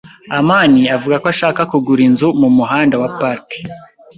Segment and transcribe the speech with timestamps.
[0.37, 3.47] amani avuga ko ashaka kugura inzu ku Muhanda wa Park.